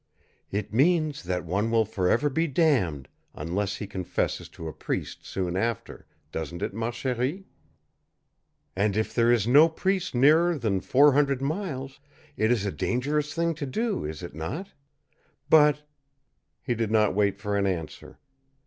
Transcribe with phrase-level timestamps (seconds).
[0.49, 5.27] "It means that one will be for ever damned unless he confesses to a priest
[5.27, 7.43] soon after, doesn't it ma chérie?
[8.75, 11.99] And if there is no priest nearer than four hundred miles,
[12.35, 14.69] it is a dangerous thing to do, is it not?
[15.51, 15.83] But"
[16.63, 18.17] He did not wait for an answer.